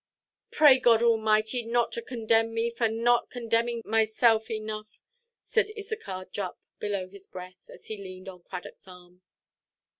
"Pray 0.49 0.79
God 0.79 1.03
Almighty 1.03 1.61
not 1.61 1.91
to 1.91 2.01
[condemn] 2.01 2.55
me, 2.55 2.71
for 2.71 2.87
not 2.89 3.29
[condemning] 3.29 3.83
myself 3.85 4.49
enough," 4.49 4.99
said 5.45 5.69
Issachar 5.77 6.25
Jupp, 6.31 6.65
below 6.79 7.07
his 7.07 7.27
breath, 7.27 7.69
as 7.69 7.85
he 7.85 7.95
leaned 7.97 8.27
on 8.27 8.41
Cradockʼs 8.41 8.87
arm. 8.87 9.21